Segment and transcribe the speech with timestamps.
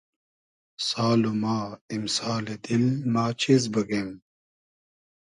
[0.87, 1.59] سال و ما
[1.91, 4.09] ایمسالی دیل ما چیز بوگیم